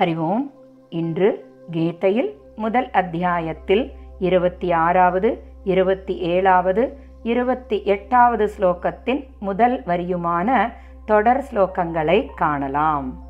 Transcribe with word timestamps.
ஹரி 0.00 0.16
ஓம். 0.16 0.50
இன்று 0.88 1.54
கீதையில் 1.70 2.36
முதல் 2.56 2.90
அத்தியாயத்தில் 2.90 3.92
இருபத்தி 4.18 4.72
ஆறாவது 4.72 5.42
இருபத்தி 5.64 6.18
ஏழாவது 6.18 6.98
இருபத்தி 7.22 7.84
எட்டாவது 7.84 8.50
ஸ்லோகத்தின் 8.58 9.26
முதல் 9.38 9.82
வரியுமான 9.82 10.72
தொடர் 11.04 11.44
ஸ்லோகங்களை 11.52 12.28
காணலாம். 12.36 13.22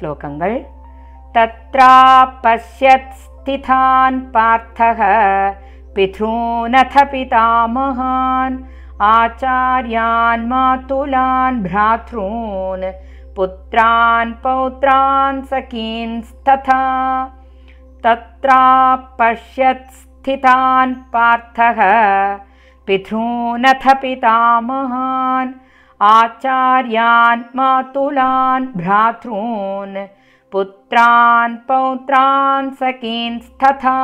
ஸ்லோகங்கள் 0.00 0.66
தத்ரா 1.32 1.94
பஷ்யத் 2.42 3.14
ஸ்திதான் 3.22 4.18
பார்த்தக 4.32 5.00
பித்ரூனத 5.94 6.94
பிதாமகான் 7.12 8.58
ஆச்சாரியான் 8.98 10.44
மாத்துலான் 10.52 11.58
பிராத்ரூன் 11.62 12.90
पुत्रान् 13.36 14.32
पौत्रान् 14.42 15.42
सखींस्तथा 15.50 16.82
तत्रापश्यत् 18.04 19.92
स्थितान् 20.00 20.94
पार्थः 21.14 21.80
पितॄनथ 22.86 23.86
पितामहान् 24.02 25.52
आचार्यान् 26.10 27.42
मातुलान् 27.56 28.66
भ्रातॄन् 28.76 29.96
पुत्रान् 30.52 31.56
पौत्रान् 31.68 32.70
सखींस्तथा 32.82 33.98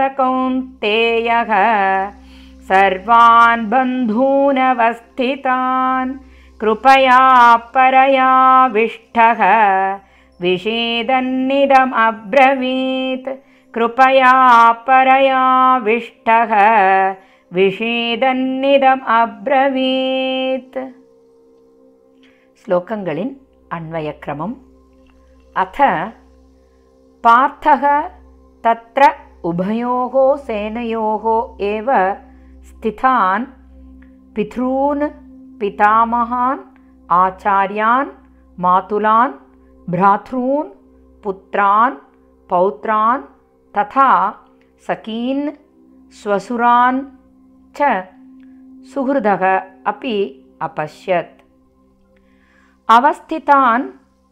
कौन्तेयः। 0.00 1.52
सर्वान् 2.68 3.68
बन्धूनवस्थितान् 3.70 6.12
कृपया 6.60 7.22
परयाविष्टः 7.56 9.40
विषेदन्निदम् 10.40 11.96
अब्रवीत् 11.96 13.28
कृपया 13.73 14.35
परयाविष्टः 14.87 16.51
விஷேதன்னிதம் 17.51 19.03
அப்ரவீத் 19.19 20.81
ஸ்லோகங்களின் 22.61 23.33
அன்வயக்கிரமம் 23.75 24.55
அத 25.55 25.79
பார்த்தக 27.23 27.83
தத்ர 28.63 29.01
உபயோः 29.43 30.13
சேனையோः 30.45 31.25
एव 31.63 31.89
स्थितान् 32.69 33.45
पितॄन् 34.35 35.03
पितामहान् 35.59 36.59
आचार्यान् 37.09 38.09
मातुलान् 38.57 39.33
भ्रातॄन् 39.87 40.69
पुत्रान् 41.23 41.95
पौत्रान् 42.49 43.23
तथा 43.73 44.09
सखीन् 44.87 45.43
स्वसुरान् 46.21 47.01
च 47.75 47.89
सुहृदः 48.93 49.43
अपि 49.91 50.15
अपश्यत् 50.67 51.35
अवस्थितान् 52.89 53.87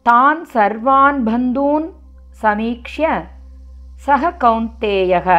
तान् 0.06 0.44
सर्वान् 0.54 1.24
बन्धून् 1.24 1.92
समीक्ष्य 2.42 3.08
सः 4.06 4.30
कौन्तेयः 4.44 5.30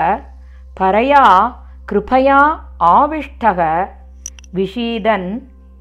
परया 0.80 1.26
कृपया 1.90 2.40
आविष्टः 2.88 3.60
விஷீதன் 4.58 5.28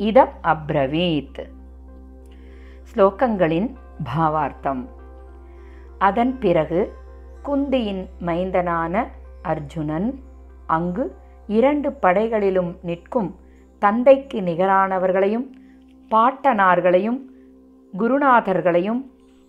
இதம் 0.09 0.32
அப்ரவீத் 0.53 1.38
ஸ்லோகங்களின் 2.91 3.69
பாவார்த்தம் 4.09 4.82
அதன் 6.09 6.34
பிறகு 6.43 6.81
குந்தியின் 7.46 8.04
மைந்தனான 8.26 9.08
அர்ஜுனன். 9.42 10.09
அங்கு 10.68 11.16
இரண்டு 11.48 11.92
படைகளிலும் 11.92 12.76
நிற்கும் 12.81 13.36
தந்தைக்கு 13.80 14.42
நிகரானவர்களையும் 14.42 15.48
பாட்டனார்களையும் 16.12 17.20
குருநாதர்களையும் 18.00 19.02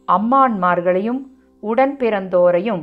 அம்மான்மார்களையும் 0.09 1.21
உடன் 1.61 1.97
பிறந்தோரையும் 1.97 2.83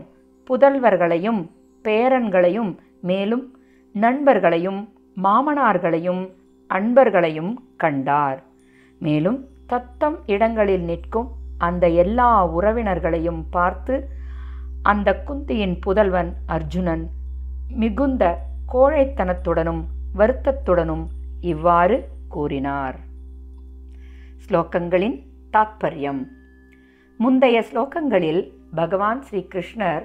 புதல்வர்களையும் 0.50 1.42
பேரன்களையும் 1.84 2.72
மேலும் 3.02 3.46
நண்பர்களையும் 3.94 4.82
மாமனார்களையும் 5.24 6.24
அன்பர்களையும் 6.70 7.54
கண்டார். 7.78 8.44
மேலும் 9.00 9.40
தத்தம் 9.68 10.18
இடங்களில் 10.26 10.82
நிற்கும் 10.82 11.30
அந்த 11.58 11.88
எல்லா 12.04 12.32
உறவினர்களையும் 12.58 13.44
பார்த்து 13.52 13.96
அந்த 14.82 15.24
குந்தியின் 15.28 15.76
புதல்வன் 15.80 16.34
அர்ஜுனன். 16.46 17.10
மிகுந்த 17.76 18.40
கோழைத்தனத்துடனும் 18.74 19.84
வருத்தத்துடனும் 20.18 21.04
இவ்வாறு 21.42 22.08
கூறினார். 22.28 23.00
ஸ்லோகங்களின் 24.48 25.24
தாத்பரியம். 25.54 26.28
முந்தைய 27.18 27.64
ஸ்லோகங்களில் 27.74 28.52
பகவான் 28.76 29.24
ஸ்ரீகிருஷ்ணர் 29.32 30.04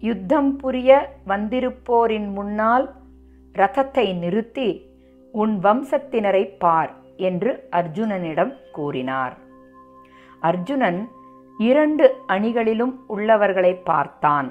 யுத்தம் 0.00 0.56
புரிய 0.56 1.18
வந்திருப்போரின் 1.26 2.32
முன்னால் 2.32 2.94
ரதத்தை 3.54 4.18
நிறுத்தி 4.18 4.84
உன் 5.32 5.58
வம்சத்தினரை 5.58 6.58
பார் 6.58 6.92
என்று 7.16 7.68
அர்ஜுனனிடம் 7.72 8.52
கூறினார். 8.72 9.36
அர்ஜுனன் 10.40 11.08
இரண்டு 11.58 12.06
அணிகளிலும் 12.28 12.94
உள்ளவர்களை 13.06 13.74
பார்த்தான். 13.74 14.48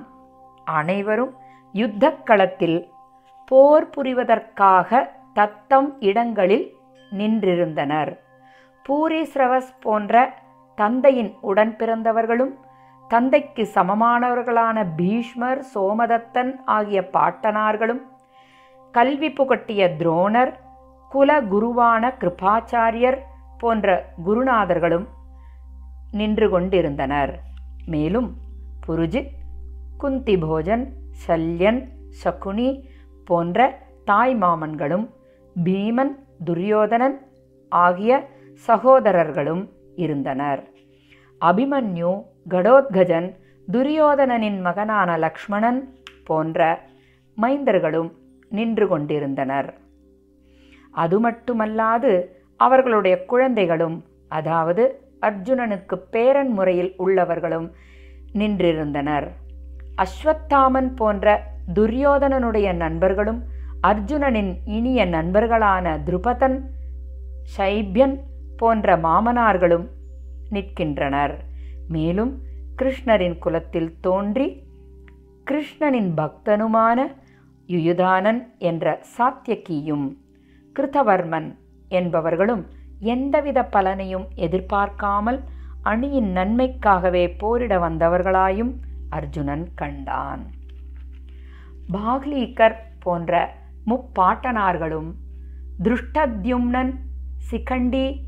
அனைவரும் 0.64 1.34
யுத்தக்களத்தில் 1.76 2.80
போர் 3.52 3.90
புரிவதற்காக 3.90 4.90
தத்தம் 5.34 5.90
இடங்களில் 6.00 6.66
நின்றிருந்தனர். 7.12 8.12
பூரிஸ்ரவஸ் 8.86 9.74
போன்ற 9.80 10.14
தந்தையின் 10.76 11.32
உடன் 11.42 11.76
பிறந்தவர்களும் 11.76 12.54
தந்தைக்கு 13.10 13.64
சமமானவர்களான 13.76 14.78
பீஷ்மர் 14.96 15.62
சோமதத்தன் 15.74 16.52
ஆகிய 16.66 17.02
பாட்டனார்களும் 17.14 18.02
கல்வி 18.94 19.30
புகட்டிய 19.30 19.82
துரோணர் 20.00 20.52
குல 21.12 21.42
குருவான 21.42 22.04
கிருபாச்சாரியர் 22.22 23.20
போன்ற 23.58 23.96
குருநாதர்களும் 24.26 25.06
நின்று 26.12 26.50
கொண்டிருந்தனர் 26.50 27.40
மேலும் 27.86 28.38
புருஜித் 28.88 29.34
குந்தி 29.98 30.36
போஜன் 30.36 30.94
சல்யன் 31.28 31.88
சகுனி 32.24 32.84
போன்ற 33.26 33.80
தாய் 34.06 34.36
மாமன்களும் 34.36 35.10
பீமன் 35.64 36.14
துரியோதனன் 36.46 37.22
ஆகிய 37.70 38.30
சகோதரர்களும் 38.68 39.70
இருந்தனர். 39.96 40.64
அபிமன்யு 41.42 42.24
கடோத்கஜன் 42.50 43.36
துரியோதனனின் 43.72 44.62
மகனான 44.62 45.18
லக்ஷ்மணன் 45.18 45.94
போன்ற 46.26 46.80
மைந்தர்களும் 47.38 48.12
நின்று 48.50 48.88
கொண்டிருந்தனர் 48.88 49.74
அது 50.92 51.30
மட்டுமல்லாது 51.30 52.26
அவர்களுடைய 52.56 53.26
குழந்தைகளும் 53.26 54.06
அதாவது 54.28 55.02
அர்ஜுனனுக்கு 55.22 55.96
பேரன் 55.96 56.52
முறையில் 56.52 56.94
உள்ளவர்களும் 57.00 57.72
நின்றிருந்தனர். 58.34 59.28
அஸ்வத்தாமன் 59.98 60.96
போன்ற 60.96 61.44
துரியோதனனுடைய 61.76 62.74
நண்பர்களும் 62.74 63.44
அர்ஜுனனின் 63.88 64.56
இனிய 64.66 65.06
நண்பர்களான 65.06 66.00
துருபதன் 66.06 66.58
சைபியன் 67.58 68.20
போன்ற 68.58 68.98
மாமனார்களும் 68.98 69.88
நிற்கின்றனர். 70.50 71.36
மேலும் 71.90 72.42
கிருஷ்ணரின் 72.76 73.38
குலத்தில் 73.38 73.94
தோன்றி 74.02 74.64
கிருஷ்ணனின் 75.52 76.12
பக்தனுமான 76.18 77.16
யுயுதானன் 77.68 78.42
என்ற 78.58 79.02
சாத்தியகியும் 79.18 80.18
கிருதவர்மன் 80.80 81.56
என்பவர்களும் 81.90 82.64
எந்தவித 83.00 83.64
பலனையும் 83.64 84.28
எதிர்பார்க்காமல் 84.36 85.44
அணியின் 85.82 86.32
நன்மைக்காகவே 86.36 87.38
போரிட 87.38 87.80
வந்தவர்களாயும் 87.80 88.74
அர்ஜுனன் 89.10 89.68
கண்டான். 89.76 90.46
பாக்லீகர் 91.92 92.96
போன்ற 93.00 93.56
முப்பாட்டனார்களும் 93.86 95.16
திருஷ்டத்யும்னன் 95.84 96.94
சிகண்டி 97.52 98.26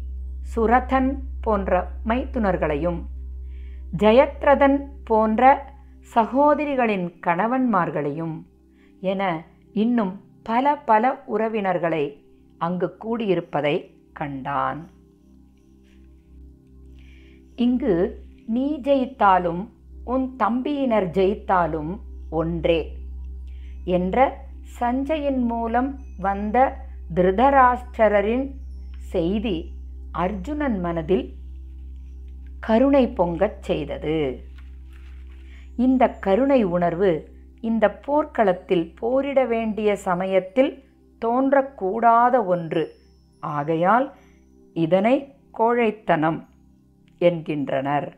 சுரதன் 0.55 1.17
போன்ற 1.41 1.91
மைத்துனர்களையும் 2.05 3.05
ஜெயத்ரதன் 3.97 4.79
போன்ற 5.03 5.67
சகோதரிகளின் 6.15 7.13
கணவன்மார்களையும் 7.27 8.45
என 8.99 9.43
இன்னும் 9.73 10.21
பல 10.43 10.75
பல 10.75 11.23
உறவினர்களை 11.27 12.23
அங்கு 12.57 12.97
கூடியிருப்பதை 13.03 13.98
கண்டான். 14.19 14.81
இங்கு 17.55 17.95
நீ 18.45 18.65
ஜெயித்தாலும் 18.83 19.63
உன் 20.03 20.35
தம்பியினர் 20.43 21.07
ஜெயித்தாலும் 21.17 21.91
ஒன்றே 22.29 22.79
என்ற 23.83 24.17
சஞ்சயின் 24.79 25.41
மூலம் 25.51 25.89
வந்த 26.19 26.57
திருதராஷ்டரின் 27.15 28.47
செய்தி 28.97 29.57
அர்ஜுனன் 30.11 30.79
மனதில் 30.79 31.25
கருணை 32.59 33.03
பொங்கச் 33.07 33.61
செய்தது. 33.61 34.17
இந்த 35.75 36.03
கருணை 36.25 36.61
உணர்வு 36.75 37.11
இந்த 37.61 37.85
போர்க்களத்தில் 38.05 38.87
போரிட 38.99 39.39
வேண்டிய 39.45 39.89
சமயத்தில் 40.07 40.71
தோன்றக்கூடாத 41.25 42.45
ஒன்று. 42.45 42.83
ஆகையால் 43.39 44.13
இதனை 44.73 45.33
கோழைத்தனம் 45.59 46.47
என்கின்றனர். 47.17 48.17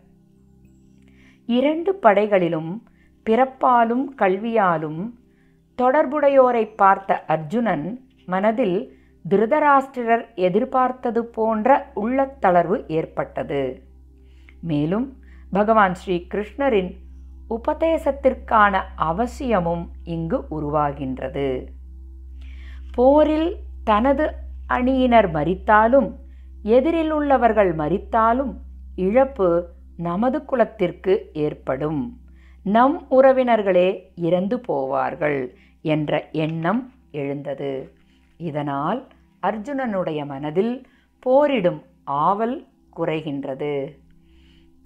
இரண்டு 1.46 1.96
படைகளிலும் 1.96 2.84
பிறப்பாலும் 3.30 4.04
கல்வியாலும் 4.18 5.14
தொடர்புடையோரை 5.78 6.76
பார்த்த 6.76 7.26
அர்ஜுனன் 7.26 8.08
மனதில் 8.26 9.00
திருதராஷ்டிரர் 9.30 10.26
எதிர்பார்த்தது 10.36 11.26
போன்ற 11.26 11.92
உள்ளத்தளர்வு 11.96 12.84
ஏற்பட்டது. 12.88 13.84
மேலும் 14.62 15.18
பகவான் 15.52 15.94
ஸ்ரீ 15.94 16.28
கிருஷ்ணரின் 16.30 16.96
உபதேசத்திற்கான 17.50 18.82
அவசியமும் 18.96 19.90
இங்கு 20.04 20.46
உருவாகின்றது. 20.52 21.68
போரில் 22.92 23.58
தனது 23.84 24.34
அணியினர் 24.76 25.30
மறித்தாலும் 25.32 26.10
எதிரில் 26.76 27.12
உள்ளவர்கள் 27.12 27.72
மறித்தாலும் 27.76 28.54
இழப்பு 28.96 29.50
நமது 29.98 30.40
குலத்திற்கு 30.46 31.14
ஏற்படும். 31.34 32.02
நம் 32.66 32.98
உறவினர்களே 33.12 33.90
இறந்து 34.16 34.58
போவார்கள் 34.68 35.40
என்ற 35.82 36.20
எண்ணம் 36.44 36.82
எழுந்தது. 37.12 37.72
இதனால் 38.40 39.00
அர்ஜுனனுடைய 39.42 40.26
மனதில் 40.26 40.76
போரிடும் 41.24 41.82
ஆவல் 42.04 42.58
குறைகின்றது. 42.98 43.74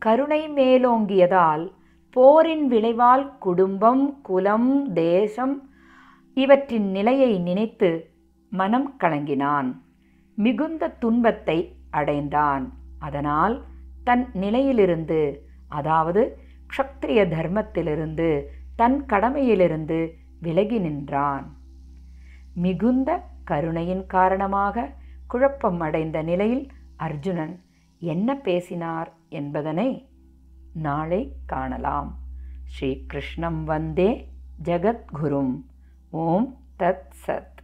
கருணை 0.02 0.42
மேலோங்கியதால் 0.50 1.66
போரின் 2.16 2.66
விளைவால் 2.68 3.26
குடும்பம் 3.40 4.06
குலம் 4.22 4.72
தேசம் 4.94 5.56
இவற்றின் 6.38 6.88
நிலையை 6.90 7.32
நினைத்து 7.40 7.90
மனம் 8.60 8.90
கலங்கினான். 9.00 9.70
மிகுந்த 10.36 10.88
துன்பத்தை 10.88 11.60
அடைந்தான். 11.90 12.66
அதனால் 13.00 13.56
தன் 14.04 14.26
நிலையிலிருந்து 14.34 15.22
அதாவது 15.70 16.22
க்ஷத்ரிய 16.72 17.22
தர்மத்திலிருந்து 17.36 18.30
தன் 18.76 18.98
கடமையிலிருந்து 19.06 20.00
விலகி 20.40 20.78
நின்றான். 20.80 21.46
மிகுந்த 22.56 23.10
கருணையின் 23.44 24.06
காரணமாக 24.08 24.94
குழப்பம் 25.28 25.80
அடைந்த 25.80 26.18
நிலையில் 26.22 26.66
அர்ஜுனன் 26.98 27.56
என்ன 28.00 28.30
பேசினார் 28.48 29.10
என்பதனை 29.30 29.90
நாளை 30.74 31.22
காணலாம். 31.46 32.10
ஸ்ரீ 32.66 33.06
கிருஷ்ணம் 33.06 33.64
வந்தே 33.64 34.12
ஜகத்குரும். 34.64 35.56
ஓம் 36.10 36.48
தத் 36.80 37.12
சத். 37.28 37.55